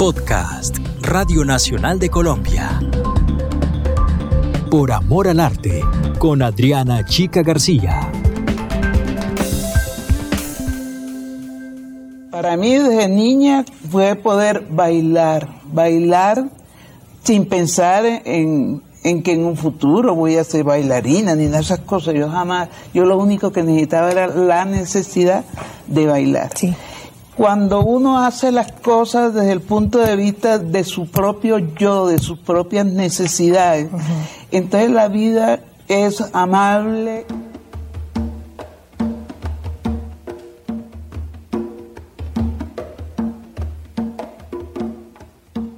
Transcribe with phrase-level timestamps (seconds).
[0.00, 2.80] Podcast Radio Nacional de Colombia.
[4.70, 5.82] Por Amor al Arte,
[6.18, 8.10] con Adriana Chica García.
[12.30, 16.48] Para mí desde niña fue poder bailar, bailar
[17.22, 21.64] sin pensar en, en que en un futuro voy a ser bailarina ni nada de
[21.64, 22.14] esas cosas.
[22.14, 25.44] Yo jamás, yo lo único que necesitaba era la necesidad
[25.88, 26.56] de bailar.
[26.56, 26.74] Sí.
[27.40, 32.18] Cuando uno hace las cosas desde el punto de vista de su propio yo, de
[32.18, 33.88] sus propias necesidades,
[34.50, 37.24] entonces la vida es amable.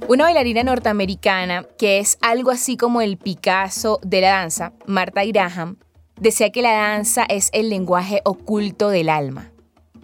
[0.09, 5.77] Una bailarina norteamericana que es algo así como el Picasso de la danza, Martha Graham,
[6.19, 9.53] decía que la danza es el lenguaje oculto del alma.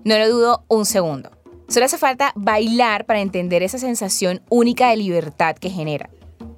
[0.06, 1.32] No lo dudo un segundo.
[1.70, 6.10] Solo hace falta bailar para entender esa sensación única de libertad que genera.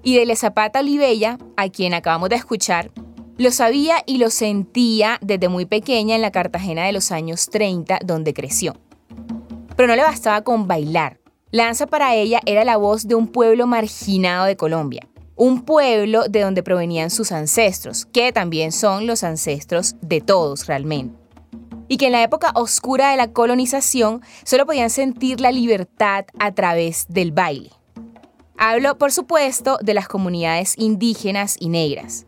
[0.03, 2.91] Y de Zapata Olivella, a quien acabamos de escuchar,
[3.37, 7.99] lo sabía y lo sentía desde muy pequeña en la Cartagena de los años 30,
[8.05, 8.77] donde creció.
[9.75, 11.19] Pero no le bastaba con bailar.
[11.51, 16.39] Lanza para ella era la voz de un pueblo marginado de Colombia, un pueblo de
[16.39, 21.20] donde provenían sus ancestros, que también son los ancestros de todos realmente.
[21.91, 26.53] Y que en la época oscura de la colonización solo podían sentir la libertad a
[26.53, 27.71] través del baile.
[28.57, 32.27] Hablo, por supuesto, de las comunidades indígenas y negras.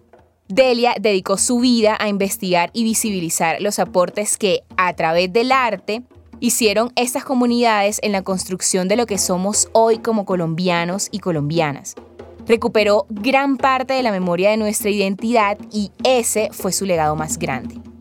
[0.49, 6.03] Delia dedicó su vida a investigar y visibilizar los aportes que, a través del arte,
[6.41, 11.95] hicieron estas comunidades en la construcción de lo que somos hoy como colombianos y colombianas.
[12.45, 17.39] Recuperó gran parte de la memoria de nuestra identidad y ese fue su legado más
[17.39, 17.92] grande.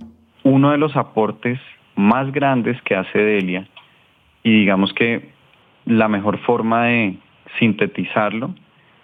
[0.45, 1.59] Uno de los aportes
[1.95, 3.67] más grandes que hace Delia,
[4.43, 5.31] y digamos que
[5.85, 7.17] la mejor forma de
[7.59, 8.55] sintetizarlo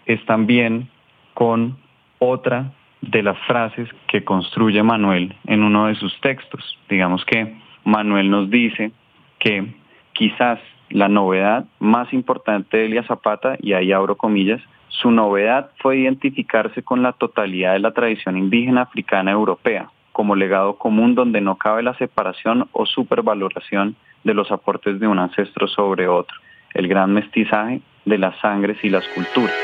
[0.07, 0.89] es también
[1.35, 1.77] con
[2.19, 6.79] otra de las frases que construye Manuel en uno de sus textos.
[6.89, 8.91] Digamos que Manuel nos dice
[9.39, 9.75] que
[10.13, 10.59] quizás
[10.91, 16.83] la novedad más importante de Elia Zapata, y ahí abro comillas, su novedad fue identificarse
[16.83, 21.81] con la totalidad de la tradición indígena africana europea, como legado común donde no cabe
[21.81, 26.37] la separación o supervaloración de los aportes de un ancestro sobre otro,
[26.75, 29.55] el gran mestizaje de las sangres y las culturas.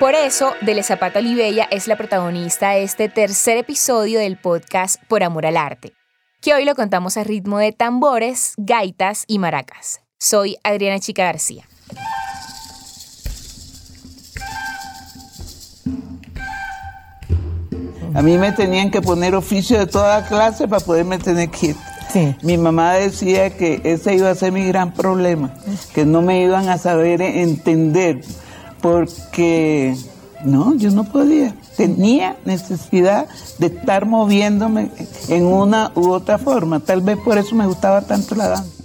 [0.00, 5.22] Por eso, Dele Zapata Olivella es la protagonista de este tercer episodio del podcast Por
[5.22, 5.92] Amor al Arte,
[6.40, 10.00] que hoy lo contamos a ritmo de tambores, gaitas y maracas.
[10.18, 11.64] Soy Adriana Chica García.
[18.16, 21.78] A mí me tenían que poner oficio de toda clase para poderme tener quieto.
[22.10, 22.34] Sí.
[22.40, 25.50] Mi mamá decía que ese iba a ser mi gran problema,
[25.92, 28.22] que no me iban a saber entender
[28.80, 29.94] porque
[30.44, 31.54] no, yo no podía.
[31.76, 33.26] Tenía necesidad
[33.58, 34.90] de estar moviéndome
[35.28, 36.80] en una u otra forma.
[36.80, 38.75] Tal vez por eso me gustaba tanto la danza.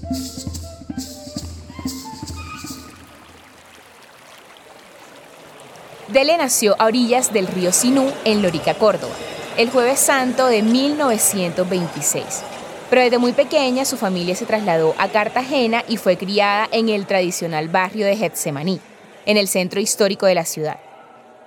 [6.12, 9.14] Dele nació a orillas del río Sinú, en Lorica, Córdoba,
[9.56, 12.44] el jueves santo de 1926.
[12.90, 17.06] Pero desde muy pequeña su familia se trasladó a Cartagena y fue criada en el
[17.06, 18.82] tradicional barrio de Getsemaní
[19.26, 20.80] en el centro histórico de la ciudad.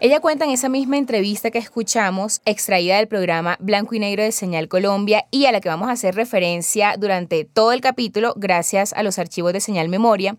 [0.00, 4.32] Ella cuenta en esa misma entrevista que escuchamos, extraída del programa Blanco y Negro de
[4.32, 8.94] Señal Colombia y a la que vamos a hacer referencia durante todo el capítulo gracias
[8.94, 10.38] a los archivos de Señal Memoria,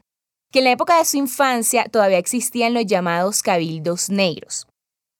[0.51, 4.67] que en la época de su infancia todavía existían los llamados cabildos negros,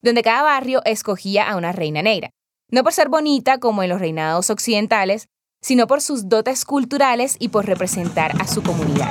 [0.01, 2.29] donde cada barrio escogía a una reina negra,
[2.71, 5.27] no por ser bonita como en los reinados occidentales,
[5.61, 9.09] sino por sus dotes culturales y por representar a su comunidad.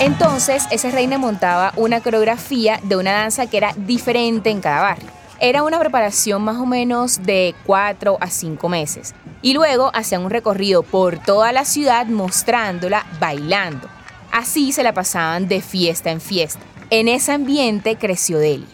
[0.00, 5.08] Entonces, esa reina montaba una coreografía de una danza que era diferente en cada barrio.
[5.40, 9.14] Era una preparación más o menos de 4 a 5 meses.
[9.40, 13.88] Y luego hacían un recorrido por toda la ciudad mostrándola bailando.
[14.36, 16.60] Así se la pasaban de fiesta en fiesta.
[16.90, 18.66] En ese ambiente creció Delia.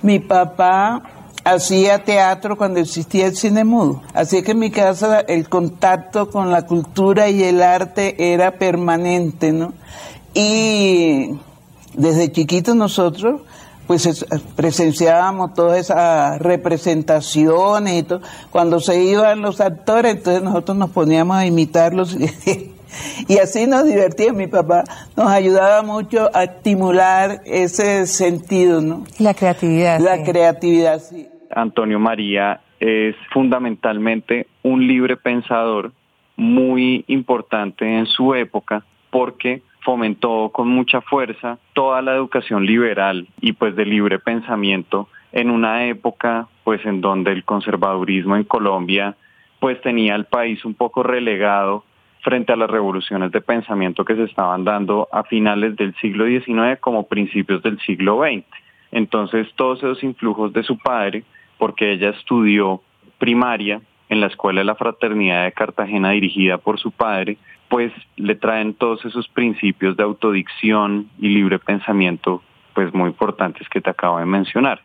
[0.00, 1.02] Mi papá
[1.42, 4.00] hacía teatro cuando existía el cine mudo.
[4.14, 9.50] Así que en mi casa el contacto con la cultura y el arte era permanente,
[9.50, 9.72] ¿no?
[10.34, 11.30] Y
[11.94, 13.40] desde chiquitos nosotros
[13.88, 14.24] pues
[14.54, 18.20] presenciábamos todas esas representaciones y todo.
[18.52, 22.16] Cuando se iban los actores, entonces nosotros nos poníamos a imitarlos
[23.28, 24.36] y así nos divertíamos.
[24.36, 24.84] Mi papá
[25.16, 29.04] nos ayudaba mucho a estimular ese sentido, ¿no?
[29.18, 30.00] La creatividad.
[30.00, 31.28] La creatividad, sí.
[31.50, 35.92] Antonio María es fundamentalmente un libre pensador
[36.36, 43.52] muy importante en su época porque fomentó con mucha fuerza toda la educación liberal y
[43.52, 49.16] pues de libre pensamiento en una época pues en donde el conservadurismo en Colombia
[49.58, 51.84] pues tenía al país un poco relegado
[52.28, 56.78] frente a las revoluciones de pensamiento que se estaban dando a finales del siglo XIX
[56.78, 58.44] como principios del siglo XX.
[58.92, 61.24] Entonces todos esos influjos de su padre,
[61.56, 62.82] porque ella estudió
[63.16, 63.80] primaria
[64.10, 67.38] en la Escuela de la Fraternidad de Cartagena dirigida por su padre,
[67.70, 72.42] pues le traen todos esos principios de autodicción y libre pensamiento
[72.74, 74.82] pues muy importantes que te acabo de mencionar.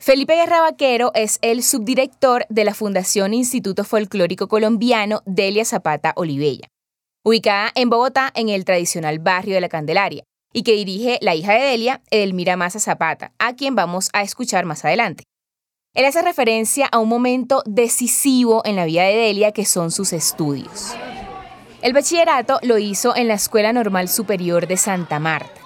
[0.00, 6.68] Felipe Guerra Vaquero es el subdirector de la Fundación Instituto Folclórico Colombiano Delia Zapata Olivella,
[7.28, 11.52] ubicada en Bogotá en el tradicional barrio de la Candelaria, y que dirige la hija
[11.52, 15.24] de Delia, Edelmira Maza Zapata, a quien vamos a escuchar más adelante.
[15.94, 20.12] Él hace referencia a un momento decisivo en la vida de Delia que son sus
[20.12, 20.94] estudios.
[21.82, 25.58] El bachillerato lo hizo en la Escuela Normal Superior de Santa Marta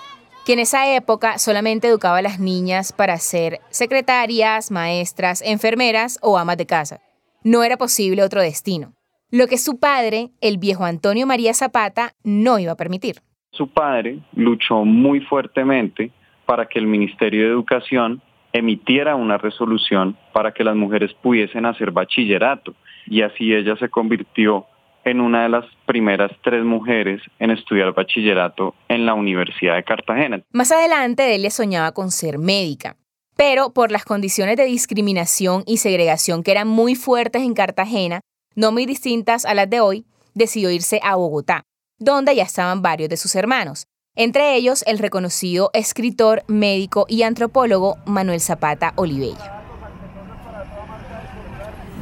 [0.44, 6.36] que en esa época solamente educaba a las niñas para ser secretarias, maestras, enfermeras o
[6.36, 7.00] amas de casa.
[7.44, 8.94] No era posible otro destino,
[9.32, 13.16] lo que su padre, el viejo Antonio María Zapata, no iba a permitir.
[13.50, 16.12] Su padre luchó muy fuertemente
[16.44, 21.90] para que el Ministerio de Educación emitiera una resolución para que las mujeres pudiesen hacer
[21.92, 22.74] bachillerato
[23.06, 24.66] y así ella se convirtió
[25.04, 30.42] en una de las primeras tres mujeres en estudiar bachillerato en la Universidad de Cartagena.
[30.52, 32.96] Más adelante, Delia soñaba con ser médica,
[33.34, 38.20] pero por las condiciones de discriminación y segregación que eran muy fuertes en Cartagena,
[38.54, 41.64] no muy distintas a las de hoy, decidió irse a Bogotá,
[41.98, 47.96] donde ya estaban varios de sus hermanos, entre ellos el reconocido escritor, médico y antropólogo
[48.04, 49.60] Manuel Zapata Olivella.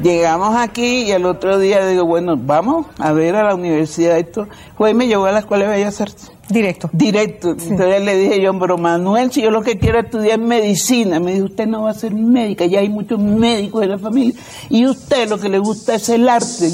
[0.03, 4.49] Llegamos aquí y el otro día digo, bueno, vamos a ver a la universidad esto.
[4.77, 6.33] Juez me llevó a la Escuela de Bellas Artes.
[6.51, 6.91] Directo.
[6.93, 7.51] Directo.
[7.51, 11.33] Entonces le dije yo, pero Manuel, si yo lo que quiero es estudiar medicina, me
[11.33, 14.35] dijo, usted no va a ser médica, ya hay muchos médicos en la familia.
[14.69, 16.71] Y usted lo que le gusta es el arte.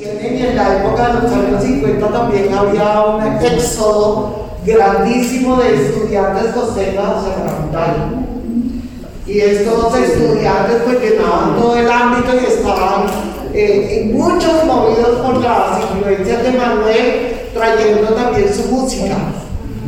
[0.00, 6.98] En la época de los años 50 también había un éxodo grandísimo de estudiantes docentes
[6.98, 8.22] hacia la capital
[9.26, 13.06] y estos estudiantes pues llenaban todo el ámbito y estaban
[13.54, 19.16] eh, muchos movidos por las influencias de Manuel, trayendo también su música,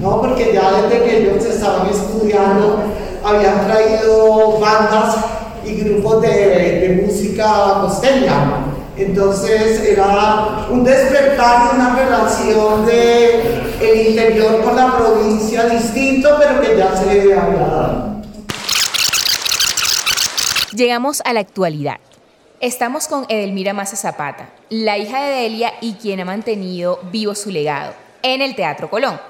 [0.00, 0.20] ¿no?
[0.20, 2.82] porque ya desde que ellos estaban estudiando
[3.25, 5.16] habían traído bandas
[5.64, 8.66] y grupos de, de música costeña.
[8.96, 16.61] Entonces era un despertar y una relación de el interior con la provincia distinto, pero
[16.61, 18.14] que ya se había dado.
[20.72, 21.99] Llegamos a la actualidad.
[22.64, 27.50] Estamos con Edelmira Maza Zapata, la hija de Delia y quien ha mantenido vivo su
[27.50, 29.20] legado en el Teatro Colón,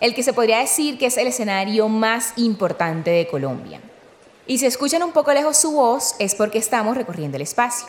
[0.00, 3.80] el que se podría decir que es el escenario más importante de Colombia.
[4.46, 7.88] Y si escuchan un poco lejos su voz es porque estamos recorriendo el espacio.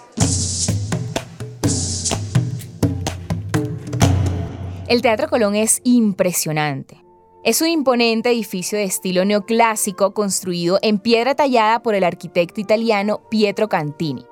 [4.88, 7.00] El Teatro Colón es impresionante.
[7.44, 13.22] Es un imponente edificio de estilo neoclásico construido en piedra tallada por el arquitecto italiano
[13.30, 14.26] Pietro Cantini.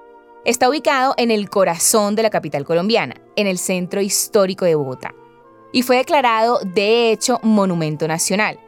[0.46, 5.16] Está ubicado en el corazón de la capital colombiana, en el centro histórico de Bogotá,
[5.72, 8.60] y fue declarado de hecho Monumento Nacional.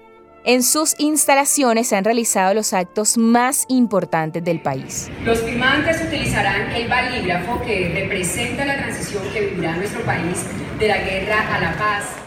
[0.46, 5.12] En sus instalaciones se han realizado los actos más importantes del país.
[5.26, 10.46] Los firmantes utilizarán el balígrafo que representa la transición que vivirá nuestro país
[10.80, 12.25] de la guerra a la paz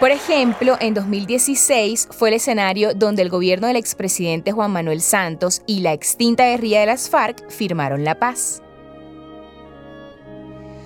[0.00, 5.62] por ejemplo, en 2016 fue el escenario donde el gobierno del expresidente Juan Manuel Santos
[5.66, 8.62] y la extinta guerrilla de las FARC firmaron la paz.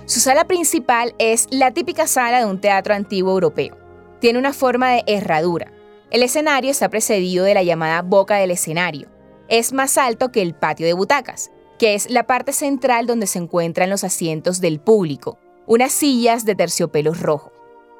[0.05, 3.77] Su sala principal es la típica sala de un teatro antiguo europeo.
[4.19, 5.71] Tiene una forma de herradura.
[6.11, 9.07] El escenario está precedido de la llamada boca del escenario.
[9.49, 13.39] Es más alto que el patio de butacas, que es la parte central donde se
[13.39, 17.51] encuentran los asientos del público, unas sillas de terciopelo rojo.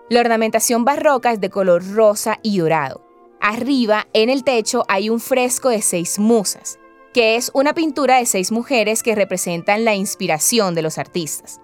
[0.10, 3.06] La ornamentación barroca es de color rosa y dorado.
[3.40, 6.80] Arriba, en el techo, hay un fresco de seis musas,
[7.14, 11.62] que es una pintura de seis mujeres que representan la inspiración de los artistas.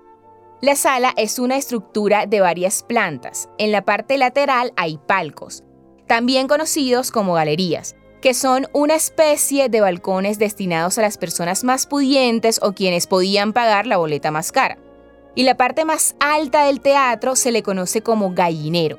[0.62, 3.50] La sala es una estructura de varias plantas.
[3.58, 5.64] En la parte lateral hay palcos,
[6.06, 11.88] también conocidos como galerías, que son una especie de balcones destinados a las personas más
[11.88, 14.78] pudientes o quienes podían pagar la boleta más cara
[15.36, 18.98] y la parte más alta del teatro se le conoce como gallinero,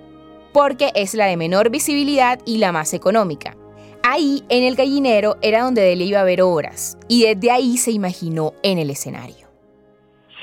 [0.52, 3.56] porque es la de menor visibilidad y la más económica.
[4.02, 7.90] Ahí, en el gallinero, era donde Delia iba a ver obras, y desde ahí se
[7.90, 9.48] imaginó en el escenario.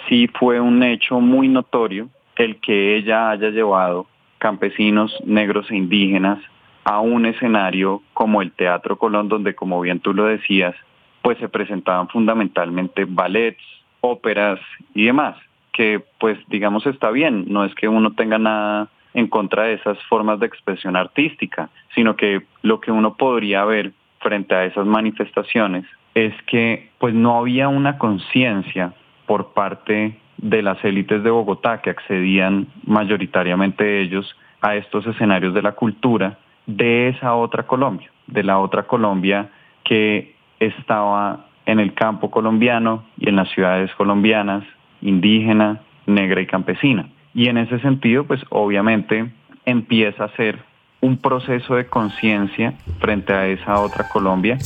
[0.10, 4.08] Sí fue un hecho muy notorio el que ella haya llevado
[4.40, 6.40] campesinos negros e indígenas
[6.84, 10.76] a un escenario como el Teatro Colón, donde como bien tú lo decías,
[11.22, 13.64] pues se presentaban fundamentalmente ballets,
[14.02, 14.60] óperas
[14.94, 15.38] y demás,
[15.74, 19.98] que pues digamos está bien, no es que uno tenga nada en contra de esas
[20.04, 25.86] formas de expresión artística, sino que lo que uno podría ver frente a esas manifestaciones
[26.16, 28.94] es que pues no había una conciencia
[29.26, 35.62] por parte de las élites de Bogotá que accedían mayoritariamente ellos a estos escenarios de
[35.62, 39.50] la cultura de esa otra Colombia, de la otra Colombia
[39.84, 44.64] que estaba en el campo colombiano y en las ciudades colombianas,
[45.04, 47.10] indígena, negra y campesina.
[47.34, 49.32] Y en ese sentido, pues obviamente
[49.66, 50.60] empieza a ser
[51.02, 54.58] un proceso de conciencia frente a esa otra Colombia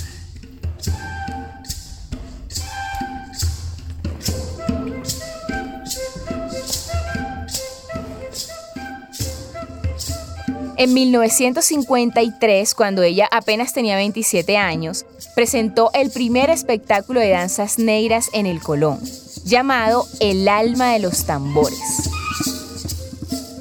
[10.77, 18.29] En 1953, cuando ella apenas tenía 27 años, presentó el primer espectáculo de danzas negras
[18.31, 18.99] en el Colón,
[19.47, 22.11] llamado El alma de los tambores.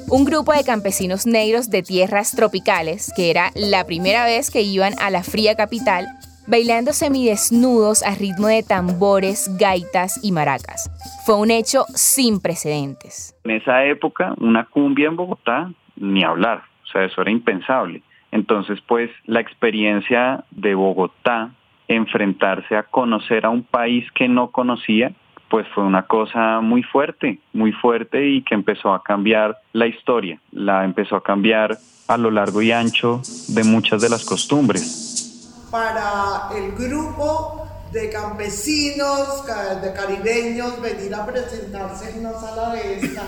[0.09, 4.93] Un grupo de campesinos negros de tierras tropicales, que era la primera vez que iban
[5.01, 6.05] a la fría capital,
[6.47, 10.89] bailando semidesnudos a ritmo de tambores, gaitas y maracas.
[11.25, 13.35] Fue un hecho sin precedentes.
[13.43, 16.63] En esa época, una cumbia en Bogotá, ni hablar.
[16.83, 18.01] O sea, eso era impensable.
[18.31, 21.51] Entonces, pues la experiencia de Bogotá
[21.87, 25.13] enfrentarse a conocer a un país que no conocía,
[25.49, 30.39] pues fue una cosa muy fuerte, muy fuerte y que empezó a cambiar la historia,
[30.51, 31.77] la empezó a cambiar
[32.07, 35.67] a lo largo y ancho de muchas de las costumbres.
[35.71, 39.45] Para el grupo de campesinos,
[39.81, 43.23] de caribeños, venir a presentarse en una sala de esta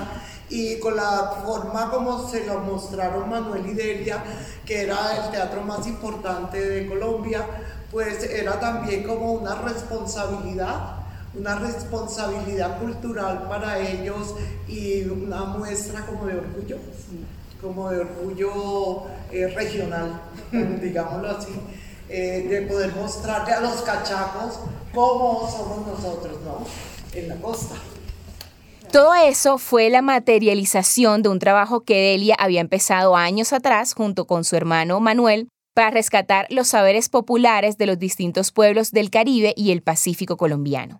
[0.49, 4.23] y con la forma como se lo mostraron Manuel y Delia,
[4.65, 7.45] que era el teatro más importante de Colombia,
[7.91, 10.98] pues era también como una responsabilidad,
[11.33, 14.35] una responsabilidad cultural para ellos
[14.67, 16.77] y una muestra como de orgullo,
[17.61, 20.21] como de orgullo eh, regional,
[20.51, 21.53] digámoslo así,
[22.09, 24.59] eh, de poder mostrarle a los cachacos
[24.93, 26.65] cómo somos nosotros, ¿no?
[27.13, 27.75] En la costa.
[28.91, 34.25] Todo eso fue la materialización de un trabajo que Delia había empezado años atrás junto
[34.25, 35.47] con su hermano Manuel
[35.79, 40.99] para rescatar los saberes populares de los distintos pueblos del Caribe y el Pacífico colombiano.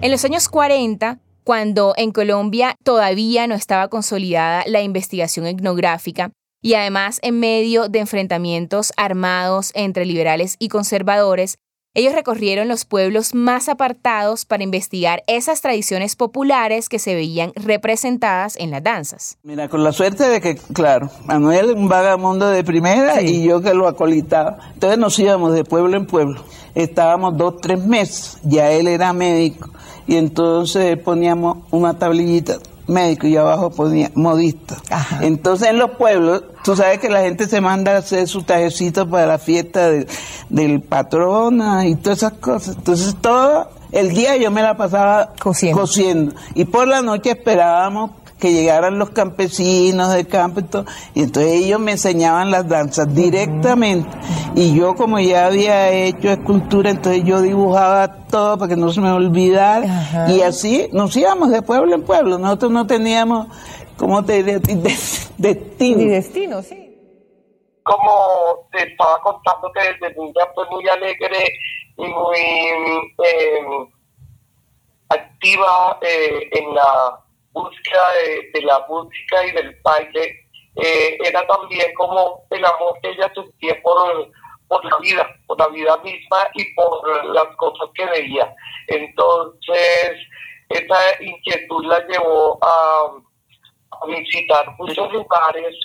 [0.00, 6.74] En los años 40, cuando en Colombia todavía no estaba consolidada la investigación etnográfica y
[6.74, 11.58] además en medio de enfrentamientos armados entre liberales y conservadores,
[11.92, 18.56] ellos recorrieron los pueblos más apartados para investigar esas tradiciones populares que se veían representadas
[18.56, 19.38] en las danzas.
[19.42, 23.74] Mira, con la suerte de que, claro, Manuel un vagamundo de primera y yo que
[23.74, 24.58] lo acolitaba.
[24.72, 26.44] Entonces nos íbamos de pueblo en pueblo.
[26.76, 29.70] Estábamos dos, tres meses, ya él era médico
[30.06, 32.58] y entonces poníamos una tablillita
[32.90, 34.76] médico y abajo ponía modista.
[35.20, 39.08] Entonces en los pueblos, tú sabes que la gente se manda a hacer su tajecito
[39.08, 39.90] para la fiesta
[40.48, 42.76] del patrona y todas esas cosas.
[42.76, 46.34] Entonces todo el día yo me la pasaba cosiendo.
[46.54, 51.52] Y por la noche esperábamos que llegaran los campesinos del campo y todo, y entonces
[51.52, 54.08] ellos me enseñaban las danzas directamente,
[54.56, 59.00] y yo como ya había hecho escultura, entonces yo dibujaba todo para que no se
[59.00, 63.46] me olvidara, y así nos íbamos de pueblo en pueblo, nosotros no teníamos,
[63.96, 64.58] ¿cómo te diría?
[65.38, 65.98] destino.
[65.98, 66.86] Ni destino, sí.
[67.82, 71.44] Como te estaba contando que desde niña fue muy alegre
[71.96, 73.88] y muy eh,
[75.08, 77.20] activa eh, en la
[77.52, 78.12] búsqueda
[78.52, 83.80] de, la música y del baile eh, era también como el amor que ella sentía
[83.82, 84.30] por,
[84.68, 88.54] por la vida, por la vida misma y por las cosas que veía.
[88.86, 90.16] Entonces,
[90.68, 93.16] esa inquietud la llevó a,
[94.06, 95.76] visitar muchos lugares,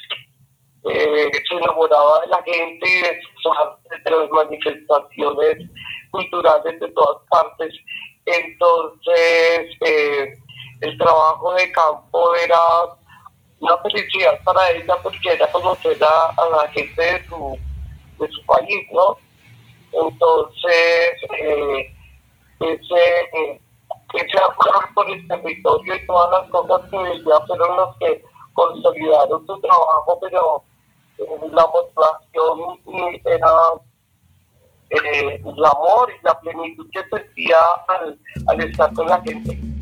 [0.90, 5.58] eh, se enamoraba de la gente, de, de las manifestaciones
[6.12, 7.74] culturales de todas partes.
[8.26, 10.34] Entonces, eh,
[10.82, 12.60] el trabajo de campo era
[13.60, 17.58] una felicidad para ella porque era conocer a, la gente de su,
[18.20, 19.18] de su país, ¿no?
[19.92, 21.96] Entonces, eh,
[22.60, 23.62] ese, eh,
[24.14, 29.46] ese amor por el territorio y todas las cosas que veía fueron los que consolidaron
[29.46, 30.64] su trabajo, pero
[31.18, 32.80] eh, la motivación
[33.26, 33.52] era
[34.90, 37.58] eh, el amor y la plenitud que sentía
[38.48, 39.75] al estar con la gente.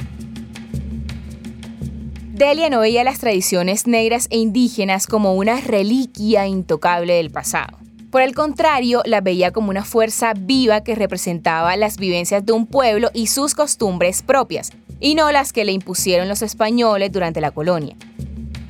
[2.33, 7.77] Delia no veía las tradiciones negras e indígenas como una reliquia intocable del pasado.
[8.09, 12.65] Por el contrario, las veía como una fuerza viva que representaba las vivencias de un
[12.65, 17.51] pueblo y sus costumbres propias, y no las que le impusieron los españoles durante la
[17.51, 17.95] colonia.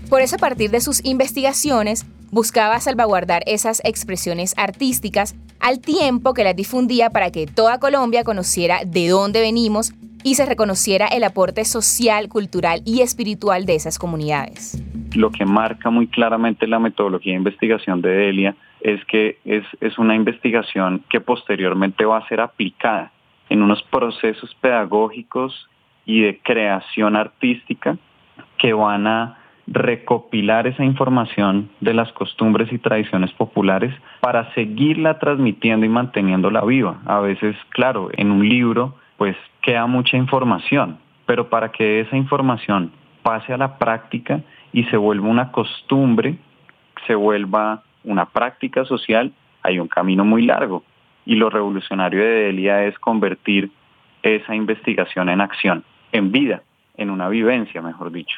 [0.10, 6.44] Por eso, a partir de sus investigaciones, buscaba salvaguardar esas expresiones artísticas al tiempo que
[6.44, 9.94] las difundía para que toda Colombia conociera de dónde venimos
[10.24, 14.82] y se reconociera el aporte social, cultural y espiritual de esas comunidades.
[15.16, 19.98] Lo que marca muy claramente la metodología de investigación de Delia es que es, es
[19.98, 23.12] una investigación que posteriormente va a ser aplicada
[23.50, 25.70] en unos procesos pedagógicos
[26.06, 27.98] y de creación artística
[28.58, 35.86] que van a recopilar esa información de las costumbres y tradiciones populares para seguirla transmitiendo
[35.86, 37.00] y manteniéndola viva.
[37.06, 42.92] A veces, claro, en un libro pues queda mucha información, pero para que esa información
[43.22, 44.42] pase a la práctica
[44.74, 46.36] y se vuelva una costumbre,
[47.08, 50.84] se vuelva una práctica social, hay un camino muy largo.
[51.26, 53.72] Y lo revolucionario de Delia es convertir
[54.24, 56.62] esa investigación en acción, en vida,
[56.98, 58.36] en una vivencia, mejor dicho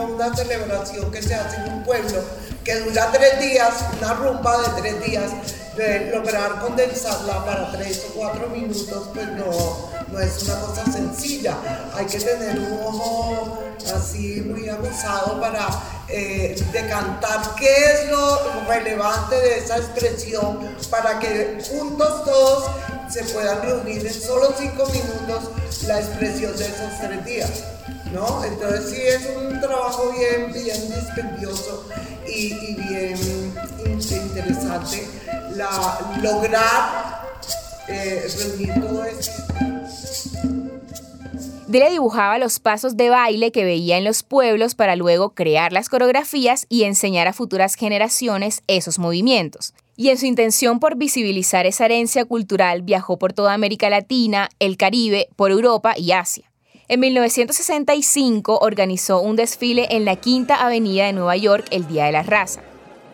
[0.00, 2.22] una celebración que se hace en un pueblo
[2.64, 5.30] que dura tres días, una rumba de tres días,
[5.76, 11.56] de lograr condensarla para tres o cuatro minutos, pues no, no es una cosa sencilla.
[11.94, 13.62] Hay que tener un ojo
[13.94, 15.66] así muy avanzado para
[16.08, 22.70] eh, decantar qué es lo relevante de esa expresión para que juntos todos
[23.08, 25.50] se puedan reunir en solo cinco minutos
[25.86, 27.50] la expresión de esos tres días.
[28.12, 28.44] ¿No?
[28.44, 31.88] Entonces sí es un trabajo bien, bien dispendioso
[32.26, 33.18] y, bien
[34.10, 35.08] interesante
[35.54, 37.28] la, lograr
[37.88, 39.42] eh, reunir todo esto.
[41.66, 45.88] Dele dibujaba los pasos de baile que veía en los pueblos para luego crear las
[45.88, 49.72] coreografías y enseñar a futuras generaciones esos movimientos.
[49.96, 54.76] Y en su intención por visibilizar esa herencia cultural viajó por toda América Latina, el
[54.76, 56.51] Caribe, por Europa y Asia.
[56.92, 62.12] En 1965 organizó un desfile en la Quinta Avenida de Nueva York el Día de
[62.12, 62.60] la Raza.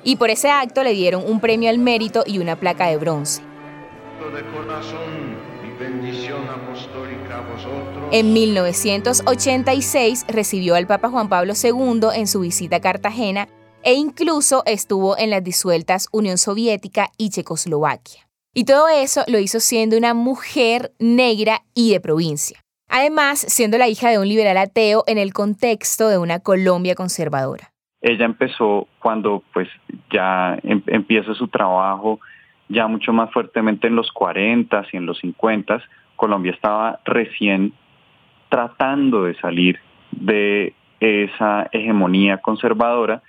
[0.03, 3.41] Y por ese acto le dieron un premio al mérito y una placa de bronce.
[8.11, 13.47] En 1986 recibió al Papa Juan Pablo II en su visita a Cartagena
[13.85, 18.29] e incluso estuvo en las disueltas Unión Soviética y Checoslovaquia.
[18.53, 22.65] Y todo eso lo hizo siendo una mujer negra y de provincia.
[22.89, 27.71] Además, siendo la hija de un liberal ateo en el contexto de una Colombia conservadora.
[28.01, 29.69] Ella empezó cuando pues
[30.11, 32.21] ya em, empieza su trabajo
[32.69, 35.83] ya mucho más fuertemente en los 40 y en los 50.
[36.17, 37.73] Colombia estaba recién
[38.49, 39.79] tratando de salir
[40.11, 43.23] de esa hegemonía conservadora,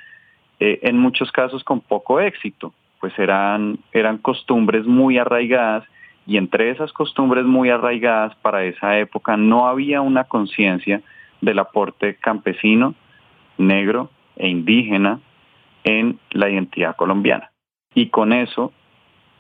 [0.59, 5.85] eh, en muchos casos con poco éxito, pues eran, eran costumbres muy arraigadas
[6.29, 11.01] y entre esas costumbres muy arraigadas para esa época no había una conciencia
[11.41, 12.93] del aporte campesino,
[13.57, 15.21] negro e indígena
[15.83, 17.49] en la identidad colombiana.
[17.95, 18.71] Y con eso,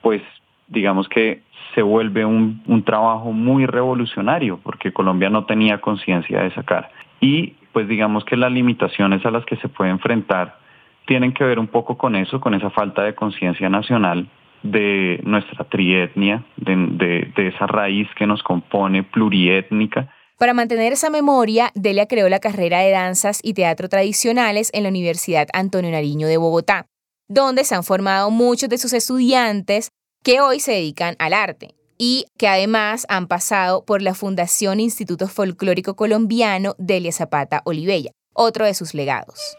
[0.01, 0.23] pues
[0.67, 1.43] digamos que
[1.75, 6.89] se vuelve un, trabajo muy revolucionario, porque Colombia no tenía conciencia de esa cara.
[7.21, 10.57] Y pues digamos que las limitaciones a las que se puede enfrentar
[11.05, 14.27] tienen que ver un poco con eso, con esa falta de conciencia nacional
[14.63, 20.13] de nuestra trietnia, de, esa raíz que nos compone pluriétnica.
[20.37, 24.89] Para mantener esa memoria, Delia creó la carrera de danzas y teatro tradicionales en la
[24.89, 26.85] Universidad Antonio Nariño de Bogotá,
[27.27, 29.89] donde se han formado muchos de sus estudiantes
[30.23, 35.27] que hoy se dedican al arte y que además han pasado por la Fundación Instituto
[35.27, 39.57] Folclórico Colombiano Delia Zapata Olivella, otro de sus legados.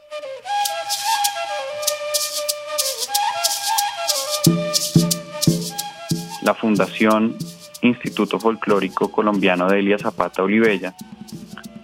[6.50, 7.36] La Fundación
[7.80, 10.96] Instituto Folclórico Colombiano de Elia Zapata Olivella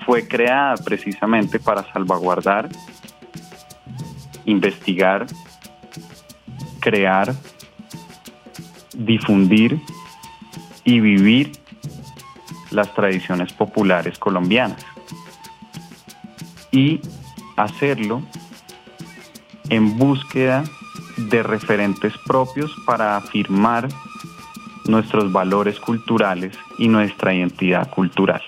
[0.05, 2.69] fue creada precisamente para salvaguardar,
[4.45, 5.27] investigar,
[6.81, 7.33] crear,
[8.93, 9.81] difundir
[10.83, 11.53] y vivir
[12.73, 14.85] las tradiciones populares colombianas
[16.73, 17.01] y
[17.57, 18.21] hacerlo
[19.69, 20.65] en búsqueda
[21.19, 23.87] de referentes propios para afirmar
[24.89, 28.43] nuestros valores culturales y nuestra identidad cultural.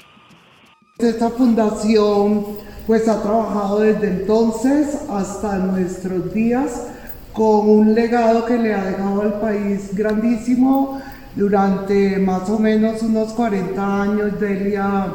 [0.98, 2.44] Esta fundación
[2.86, 6.88] pues ha trabajado desde entonces hasta nuestros días
[7.32, 11.00] con un legado que le ha dejado al país grandísimo.
[11.36, 15.06] Durante más o menos unos 40 años Delia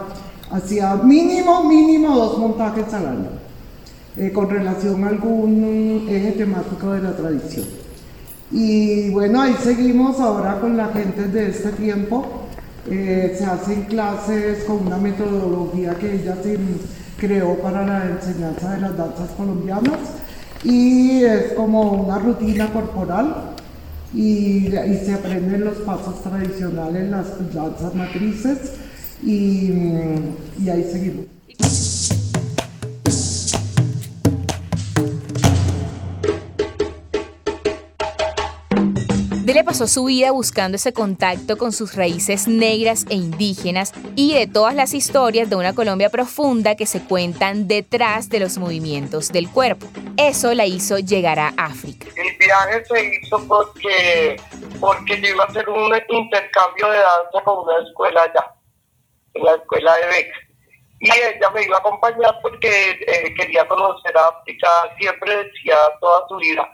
[0.52, 3.30] hacía mínimo, mínimo dos montajes al año
[4.16, 7.83] eh, con relación a algún eje temático de la tradición.
[8.54, 12.44] Y bueno, ahí seguimos ahora con la gente de este tiempo.
[12.88, 16.60] Eh, se hacen clases con una metodología que ella se
[17.18, 20.00] creó para la enseñanza de las danzas colombianas
[20.64, 23.56] y es como una rutina corporal
[24.14, 28.74] y, se aprenden los pasos tradicionales, las danzas matrices
[29.24, 29.72] y,
[30.62, 31.33] y ahí seguimos.
[39.66, 44.76] Pasó su vida buscando ese contacto con sus raíces negras e indígenas y de todas
[44.76, 49.88] las historias de una Colombia profunda que se cuentan detrás de los movimientos del cuerpo.
[50.18, 52.08] Eso la hizo llegar a África.
[52.16, 54.36] El viaje se hizo porque,
[54.80, 58.54] porque yo iba a hacer un intercambio de danza con una escuela allá,
[59.34, 60.38] en la escuela de Beca.
[61.00, 64.68] Y ella me iba a acompañar porque eh, quería conocer África,
[65.00, 66.70] siempre decía toda su vida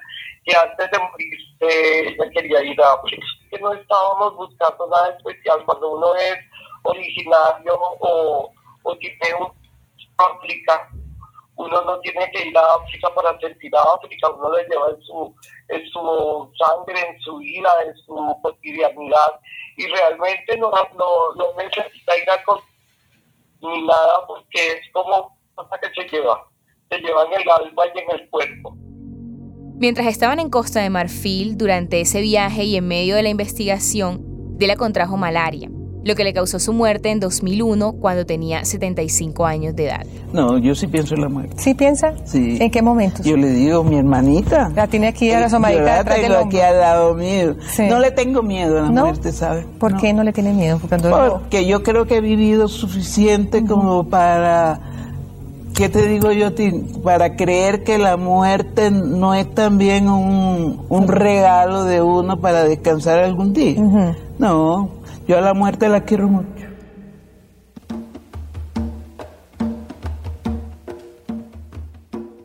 [0.46, 3.26] que antes de morir eh, quería ir a África.
[3.50, 6.38] Que no estábamos buscando nada especial cuando uno es
[6.84, 8.52] originario o,
[8.84, 9.52] o tiene un
[10.18, 10.90] África.
[11.56, 15.02] Uno no tiene que ir a África para sentir a África, uno le lleva en
[15.02, 15.36] su,
[15.68, 19.40] en su sangre, en su vida, en su cotidianidad.
[19.76, 22.44] Y realmente no, no, no necesita ir a
[23.62, 26.48] ni nada porque es como cosa que se lleva.
[26.90, 28.76] Se lleva en el alma y en el cuerpo.
[29.80, 34.22] Mientras estaban en Costa de Marfil durante ese viaje y en medio de la investigación,
[34.58, 35.70] Dela contrajo malaria,
[36.04, 40.06] lo que le causó su muerte en 2001 cuando tenía 75 años de edad.
[40.34, 41.56] No, yo sí pienso en la muerte.
[41.58, 42.14] ¿Sí piensa?
[42.26, 42.58] Sí.
[42.60, 43.26] ¿En qué momentos?
[43.26, 44.70] Yo le digo, mi hermanita.
[44.76, 46.58] La tiene aquí a la somadita la detrás del tengo hombro.
[46.60, 47.56] aquí al lado mío.
[47.70, 47.84] Sí.
[47.88, 49.06] No le tengo miedo a la ¿No?
[49.06, 49.66] muerte, ¿sabe?
[49.80, 50.78] ¿Por qué no le tiene miedo?
[50.80, 54.82] Porque cuando- Porque yo creo que he vivido suficiente como para,
[55.80, 56.48] ¿qué te digo yo?
[56.48, 56.72] a ti?
[57.02, 63.20] Para creer que la muerte no es también un, un regalo de uno para descansar
[63.20, 63.80] algún día.
[64.38, 64.90] No,
[65.26, 66.66] yo a la muerte la quiero mucho.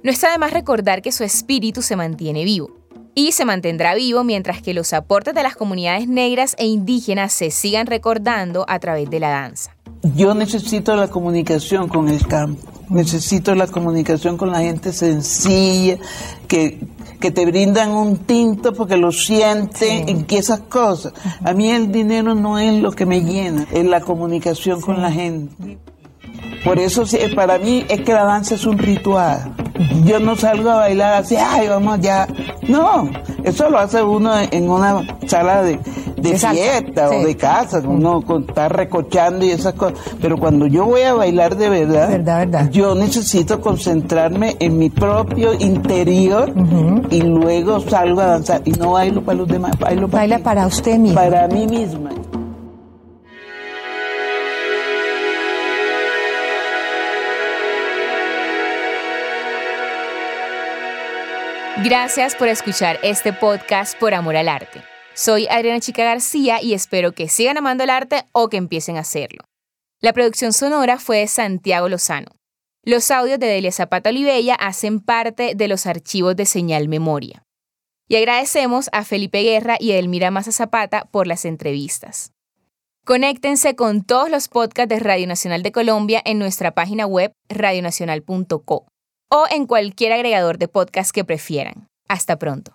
[0.05, 2.70] No está de más recordar que su espíritu se mantiene vivo.
[3.16, 7.51] Y se mantendrá vivo mientras que los aportes de las comunidades negras e indígenas se
[7.51, 9.75] sigan recordando a través de la danza.
[10.14, 15.99] Yo necesito la comunicación con el campo, necesito la comunicación con la gente sencilla,
[16.49, 16.87] que,
[17.20, 21.12] que te brindan un tinto porque lo sienten en que esas cosas.
[21.44, 25.11] A mí el dinero no es lo que me llena, es la comunicación con la
[25.11, 25.79] gente.
[26.64, 29.55] Por eso sí, para mí es que la danza es un ritual.
[30.05, 32.27] Yo no salgo a bailar así, ay, vamos ya.
[32.68, 33.11] No,
[33.42, 35.79] eso lo hace uno en una sala de,
[36.30, 37.16] de fiesta sí.
[37.16, 39.98] o de casa, uno está recochando y esas cosas.
[40.20, 42.70] Pero cuando yo voy a bailar de verdad, Verdad, verdad.
[42.70, 46.52] yo necesito concentrarme en mi propio interior
[47.10, 48.62] y luego salgo a danzar.
[48.64, 50.42] Y no bailo para los demás, bailo para Baila mí.
[50.44, 51.14] para usted mismo.
[51.20, 52.10] Para mí misma.
[61.82, 64.80] Gracias por escuchar este podcast por amor al arte.
[65.16, 69.00] Soy Adriana Chica García y espero que sigan amando el arte o que empiecen a
[69.00, 69.44] hacerlo.
[70.00, 72.33] La producción sonora fue de Santiago Lozano.
[72.83, 77.44] Los audios de Delia Zapata Olivella hacen parte de los archivos de Señal Memoria.
[78.09, 82.33] Y agradecemos a Felipe Guerra y a Elmira Maza Zapata por las entrevistas.
[83.07, 88.88] Conéctense con todos los podcasts de Radio Nacional de Colombia en nuestra página web radionacional.co
[89.31, 91.87] o en cualquier agregador de podcast que prefieran.
[92.09, 92.74] Hasta pronto.